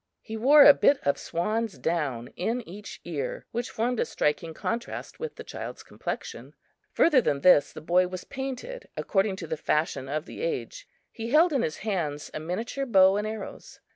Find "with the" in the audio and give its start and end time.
5.19-5.43